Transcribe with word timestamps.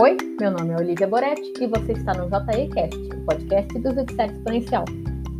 Oi, 0.00 0.16
meu 0.40 0.52
nome 0.52 0.74
é 0.74 0.76
Olivia 0.76 1.08
Boretti 1.08 1.52
e 1.60 1.66
você 1.66 1.90
está 1.90 2.14
no 2.14 2.28
JECast, 2.28 2.96
o 3.16 3.24
podcast 3.24 3.78
do 3.80 3.92
Judiciário 3.92 4.32
Exponencial. 4.32 4.84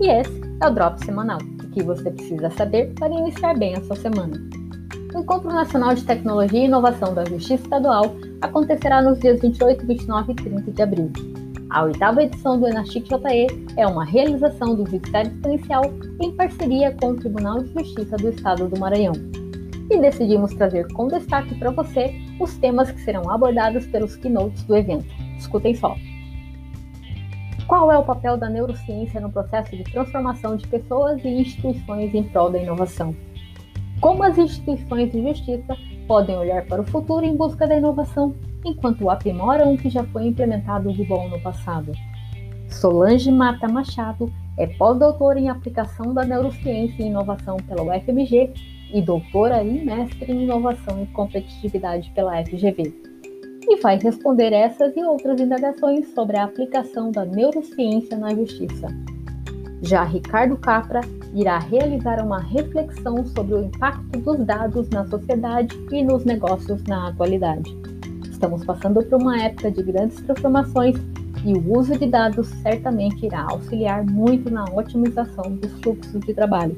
E 0.01 0.09
esse 0.09 0.41
é 0.61 0.67
o 0.67 0.71
Drop 0.75 0.99
Semanal, 1.05 1.39
o 1.39 1.71
que 1.71 1.81
você 1.81 2.11
precisa 2.11 2.51
saber 2.51 2.93
para 2.95 3.15
iniciar 3.15 3.57
bem 3.57 3.77
a 3.77 3.85
sua 3.85 3.95
semana. 3.95 4.37
O 5.15 5.21
Encontro 5.21 5.49
Nacional 5.49 5.95
de 5.95 6.03
Tecnologia 6.03 6.59
e 6.59 6.65
Inovação 6.65 7.15
da 7.15 7.25
Justiça 7.25 7.63
Estadual 7.63 8.17
acontecerá 8.41 9.01
nos 9.01 9.21
dias 9.21 9.41
28, 9.41 9.87
29 9.87 10.33
e 10.33 10.35
30 10.35 10.73
de 10.73 10.83
abril. 10.83 11.13
A 11.71 11.85
oitava 11.85 12.25
edição 12.25 12.59
do 12.59 12.67
Enachic 12.67 13.09
JE 13.09 13.67
é 13.77 13.87
uma 13.87 14.05
realização 14.05 14.75
do 14.75 14.85
Judiciário 14.91 15.31
Exponencial 15.31 15.85
em 16.21 16.33
parceria 16.33 16.97
com 17.01 17.11
o 17.11 17.17
Tribunal 17.17 17.63
de 17.63 17.73
Justiça 17.75 18.17
do 18.17 18.31
Estado 18.31 18.67
do 18.67 18.81
Maranhão 18.81 19.13
e 19.89 20.01
decidimos 20.01 20.53
trazer 20.55 20.93
com 20.95 21.07
destaque 21.07 21.55
para 21.55 21.71
você 21.71 22.13
os 22.39 22.57
temas 22.59 22.91
que 22.91 23.01
serão 23.01 23.31
abordados 23.31 23.87
pelos 23.87 24.17
keynotes 24.17 24.63
do 24.65 24.77
evento. 24.77 25.13
Escutem 25.39 25.75
só. 25.75 25.97
Qual 27.67 27.93
é 27.93 27.99
o 27.99 28.05
papel 28.05 28.37
da 28.37 28.49
neurociência 28.49 29.21
no 29.21 29.31
processo 29.31 29.77
de 29.77 29.85
transformação 29.85 30.57
de 30.57 30.67
pessoas 30.67 31.23
e 31.23 31.29
instituições 31.29 32.15
em 32.15 32.23
prol 32.23 32.51
da 32.51 32.59
inovação? 32.59 33.15
Como 34.01 34.23
as 34.23 34.39
instituições 34.39 35.13
de 35.13 35.23
justiça 35.23 35.77
podem 36.07 36.37
olhar 36.37 36.65
para 36.65 36.81
o 36.81 36.87
futuro 36.87 37.27
em 37.27 37.37
busca 37.37 37.67
da 37.67 37.77
inovação, 37.77 38.35
enquanto 38.65 39.11
aprimoram 39.11 39.75
o 39.75 39.77
que 39.77 39.91
já 39.91 40.03
foi 40.05 40.27
implementado 40.27 40.93
de 40.93 41.05
bom 41.05 41.29
no 41.29 41.41
passado? 41.41 41.93
Solange 42.69 43.31
Mata 43.31 43.69
Machado 43.69 44.33
é 44.57 44.67
pós-doutora 44.67 45.39
em 45.39 45.49
aplicação 45.49 46.15
da 46.15 46.25
neurociência 46.25 47.03
e 47.03 47.07
inovação 47.07 47.57
pela 47.59 47.83
UFMG 47.83 48.78
e 48.93 49.03
doutora 49.03 49.63
e 49.63 49.85
mestre 49.85 50.33
em 50.33 50.45
inovação 50.45 51.03
e 51.03 51.07
competitividade 51.09 52.11
pela 52.15 52.43
FGV. 52.45 52.95
E 53.71 53.77
vai 53.81 53.99
responder 53.99 54.53
essas 54.53 54.97
e 54.97 55.03
outras 55.03 55.41
indagações 55.41 56.09
sobre 56.15 56.39
a 56.39 56.45
aplicação 56.45 57.11
da 57.11 57.25
neurociência 57.25 58.17
na 58.17 58.35
justiça. 58.35 58.89
Já 59.83 60.05
Ricardo 60.05 60.57
Capra 60.57 61.03
irá 61.35 61.59
realizar 61.59 62.25
uma 62.25 62.41
reflexão 62.41 63.25
sobre 63.27 63.55
o 63.55 63.65
impacto 63.65 64.19
dos 64.21 64.45
dados 64.45 64.89
na 64.89 65.07
sociedade 65.07 65.77
e 65.93 66.03
nos 66.03 66.25
negócios 66.25 66.83
na 66.85 67.09
atualidade. 67.09 67.77
Estamos 68.31 68.65
passando 68.65 69.05
por 69.05 69.21
uma 69.21 69.41
época 69.43 69.71
de 69.71 69.83
grandes 69.83 70.21
transformações 70.23 70.97
e 71.45 71.53
o 71.53 71.79
uso 71.79 71.97
de 71.97 72.07
dados 72.07 72.49
certamente 72.63 73.27
irá 73.27 73.47
auxiliar 73.51 74.05
muito 74.05 74.51
na 74.51 74.65
otimização 74.65 75.57
dos 75.57 75.73
fluxos 75.81 76.21
de 76.21 76.35
trabalho 76.35 76.77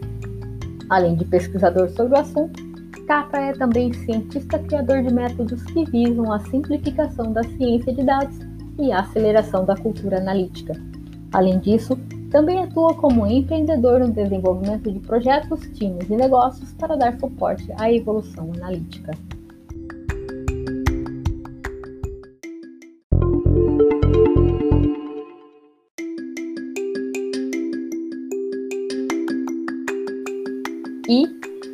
Além 0.90 1.14
de 1.14 1.24
pesquisador 1.24 1.88
sobre 1.90 2.14
o 2.14 2.20
assunto, 2.20 2.68
Capra 3.06 3.40
é 3.40 3.52
também 3.52 3.92
cientista 3.92 4.58
criador 4.58 5.02
de 5.02 5.12
métodos 5.12 5.62
que 5.64 5.84
visam 5.84 6.32
a 6.32 6.40
simplificação 6.40 7.32
da 7.32 7.42
ciência 7.42 7.92
de 7.92 8.04
dados 8.04 8.36
e 8.78 8.92
a 8.92 9.00
aceleração 9.00 9.64
da 9.64 9.76
cultura 9.76 10.18
analítica. 10.18 10.74
Além 11.32 11.58
disso, 11.60 11.96
também 12.30 12.58
atua 12.58 12.94
como 12.94 13.26
empreendedor 13.26 14.00
no 14.00 14.12
desenvolvimento 14.12 14.90
de 14.90 14.98
projetos, 15.00 15.60
times 15.74 16.08
e 16.08 16.16
negócios 16.16 16.72
para 16.74 16.96
dar 16.96 17.18
suporte 17.18 17.72
à 17.78 17.92
evolução 17.92 18.50
analítica. 18.56 19.12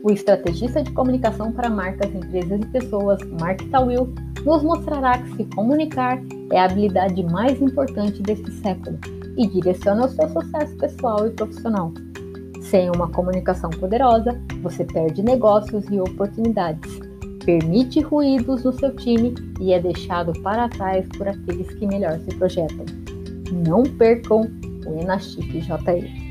O 0.03 0.11
estrategista 0.11 0.83
de 0.83 0.93
comunicação 0.93 1.53
para 1.53 1.69
marcas, 1.69 2.15
empresas 2.15 2.61
e 2.61 2.67
pessoas, 2.67 3.19
Mark 3.41 3.61
Tawil, 3.71 4.13
nos 4.45 4.63
mostrará 4.63 5.19
que 5.19 5.37
se 5.37 5.45
comunicar 5.47 6.23
é 6.53 6.61
a 6.61 6.65
habilidade 6.65 7.23
mais 7.25 7.61
importante 7.61 8.23
deste 8.23 8.51
século 8.53 8.99
e 9.37 9.47
direciona 9.47 10.07
o 10.07 10.09
seu 10.09 10.29
sucesso 10.29 10.77
pessoal 10.77 11.27
e 11.27 11.31
profissional. 11.31 11.93
Sem 12.63 12.91
uma 12.91 13.09
comunicação 13.09 13.71
poderosa, 13.71 14.41
você 14.63 14.85
perde 14.85 15.23
negócios 15.23 15.85
e 15.91 16.01
oportunidades, 16.01 17.01
permite 17.45 18.01
ruídos 18.01 18.65
no 18.65 18.73
seu 18.73 18.95
time 18.97 19.35
e 19.61 19.73
é 19.73 19.81
deixado 19.81 20.33
para 20.43 20.69
trás 20.69 21.07
por 21.17 21.29
aqueles 21.29 21.69
que 21.75 21.87
melhor 21.87 22.19
se 22.21 22.35
projetam. 22.37 22.87
Não 23.67 23.83
percam 23.83 24.43
o 24.87 25.01
Enachip 25.01 25.61
JE. 25.61 26.26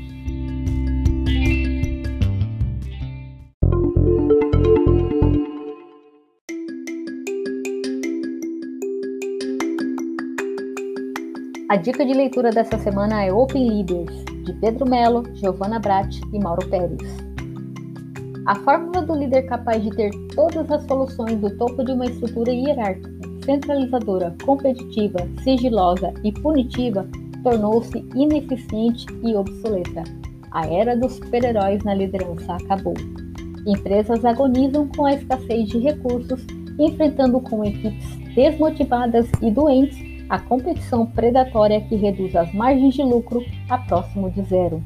A 11.68 11.74
dica 11.74 12.06
de 12.06 12.14
leitura 12.14 12.52
dessa 12.52 12.78
semana 12.78 13.24
é 13.24 13.32
Open 13.32 13.68
Leaders, 13.68 14.24
de 14.44 14.52
Pedro 14.52 14.88
Melo, 14.88 15.24
Giovanna 15.34 15.80
Bratti 15.80 16.20
e 16.32 16.38
Mauro 16.38 16.64
Pérez. 16.68 17.02
A 18.46 18.54
fórmula 18.54 19.02
do 19.02 19.16
líder 19.16 19.42
capaz 19.46 19.82
de 19.82 19.90
ter 19.90 20.12
todas 20.36 20.70
as 20.70 20.84
soluções 20.84 21.40
do 21.40 21.50
topo 21.56 21.82
de 21.84 21.90
uma 21.90 22.06
estrutura 22.06 22.52
hierárquica, 22.52 23.10
centralizadora, 23.44 24.32
competitiva, 24.44 25.18
sigilosa 25.42 26.14
e 26.22 26.30
punitiva 26.30 27.04
tornou-se 27.42 27.98
ineficiente 28.14 29.04
e 29.24 29.34
obsoleta. 29.34 30.04
A 30.52 30.68
era 30.68 30.96
dos 30.96 31.14
super-heróis 31.14 31.82
na 31.82 31.94
liderança 31.94 32.54
acabou. 32.54 32.94
Empresas 33.66 34.24
agonizam 34.24 34.86
com 34.96 35.04
a 35.04 35.14
escassez 35.14 35.68
de 35.68 35.78
recursos, 35.78 36.46
enfrentando 36.78 37.40
com 37.40 37.64
equipes 37.64 38.16
desmotivadas 38.36 39.28
e 39.42 39.50
doentes 39.50 40.15
a 40.28 40.38
competição 40.38 41.06
predatória 41.06 41.80
que 41.80 41.94
reduz 41.94 42.34
as 42.34 42.52
margens 42.52 42.94
de 42.94 43.02
lucro 43.02 43.44
a 43.68 43.78
próximo 43.78 44.30
de 44.30 44.42
zero. 44.42 44.82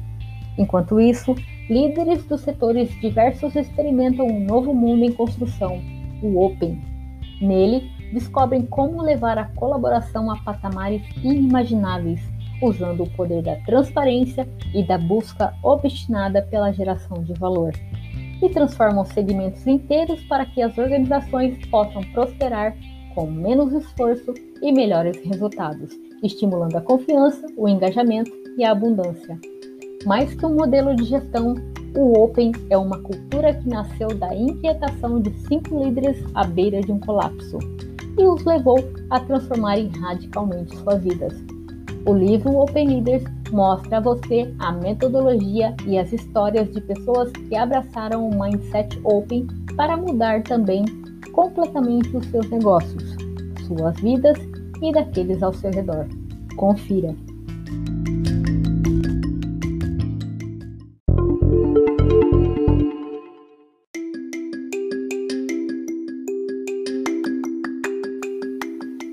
Enquanto 0.57 0.99
isso, 0.99 1.35
líderes 1.69 2.25
dos 2.25 2.41
setores 2.41 2.89
diversos 2.99 3.55
experimentam 3.55 4.27
um 4.27 4.45
novo 4.45 4.73
mundo 4.73 5.03
em 5.03 5.11
construção, 5.11 5.81
o 6.21 6.43
Open. 6.45 6.79
Nele, 7.41 7.89
descobrem 8.13 8.63
como 8.63 9.01
levar 9.01 9.37
a 9.37 9.45
colaboração 9.45 10.29
a 10.29 10.37
patamares 10.37 11.01
inimagináveis, 11.23 12.21
usando 12.61 13.03
o 13.03 13.09
poder 13.09 13.41
da 13.41 13.55
transparência 13.57 14.47
e 14.73 14.83
da 14.83 14.97
busca 14.97 15.53
obstinada 15.63 16.41
pela 16.43 16.71
geração 16.71 17.23
de 17.23 17.33
valor. 17.33 17.73
E 18.41 18.49
transformam 18.49 19.05
segmentos 19.05 19.65
inteiros 19.65 20.21
para 20.23 20.45
que 20.45 20.61
as 20.61 20.77
organizações 20.77 21.57
possam 21.67 22.03
prosperar 22.11 22.75
com 23.13 23.29
menos 23.29 23.73
esforço 23.73 24.33
e 24.61 24.71
melhores 24.71 25.17
resultados, 25.23 25.89
estimulando 26.23 26.75
a 26.77 26.81
confiança, 26.81 27.47
o 27.57 27.67
engajamento 27.67 28.31
e 28.57 28.63
a 28.63 28.71
abundância. 28.71 29.39
Mais 30.05 30.33
que 30.33 30.45
um 30.45 30.55
modelo 30.55 30.95
de 30.95 31.05
gestão, 31.05 31.55
o 31.95 32.23
Open 32.23 32.51
é 32.69 32.77
uma 32.77 32.99
cultura 32.99 33.53
que 33.53 33.67
nasceu 33.67 34.07
da 34.09 34.33
inquietação 34.35 35.19
de 35.19 35.31
cinco 35.47 35.83
líderes 35.83 36.23
à 36.33 36.45
beira 36.45 36.81
de 36.81 36.91
um 36.91 36.99
colapso 36.99 37.59
e 38.17 38.23
os 38.23 38.43
levou 38.45 38.77
a 39.09 39.19
transformarem 39.19 39.89
radicalmente 39.89 40.75
suas 40.77 41.03
vidas. 41.03 41.33
O 42.05 42.13
livro 42.13 42.57
Open 42.57 42.87
Leaders 42.87 43.23
mostra 43.51 43.97
a 43.97 44.01
você 44.01 44.53
a 44.59 44.71
metodologia 44.71 45.75
e 45.85 45.97
as 45.97 46.11
histórias 46.11 46.71
de 46.71 46.81
pessoas 46.81 47.31
que 47.31 47.55
abraçaram 47.55 48.27
o 48.27 48.41
mindset 48.41 48.99
open 49.03 49.45
para 49.75 49.95
mudar 49.97 50.41
também 50.43 50.83
completamente 51.31 52.15
os 52.15 52.25
seus 52.27 52.49
negócios, 52.49 53.15
suas 53.67 53.99
vidas 53.99 54.37
e 54.81 54.91
daqueles 54.91 55.41
ao 55.41 55.53
seu 55.53 55.71
redor. 55.71 56.07
Confira. 56.55 57.15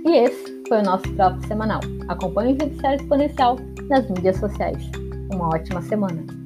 E 0.04 0.10
esse 0.10 0.62
foi 0.69 0.78
o 0.78 0.82
nosso 0.82 1.12
próprio 1.14 1.46
semanal. 1.46 1.81
Acompanhe 2.08 2.54
o 2.54 2.60
Judiciário 2.60 3.00
Exponencial 3.00 3.56
nas 3.88 4.08
mídias 4.10 4.37
sociais. 4.37 4.90
Uma 5.32 5.48
ótima 5.48 5.82
semana! 5.82 6.38